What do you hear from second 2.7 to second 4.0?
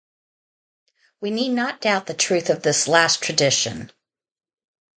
last tradition.